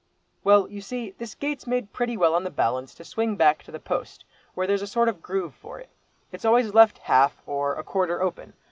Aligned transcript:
"Well, 0.43 0.67
you 0.67 0.81
see, 0.81 1.11
this 1.19 1.35
gate's 1.35 1.67
made 1.67 1.93
pretty 1.93 2.17
well 2.17 2.33
on 2.33 2.43
the 2.43 2.49
balance 2.49 2.95
to 2.95 3.05
swing 3.05 3.35
back 3.35 3.61
to 3.61 3.71
the 3.71 3.79
post, 3.79 4.25
where 4.55 4.65
there's 4.65 4.81
a 4.81 4.87
sort 4.87 5.07
of 5.09 5.21
groove 5.21 5.53
for 5.53 5.79
it. 5.79 5.89
It's 6.31 6.43
always 6.43 6.73
left 6.73 6.97
half, 6.97 7.39
or 7.45 7.75
a 7.75 7.83
quarter 7.83 8.19
open. 8.19 8.53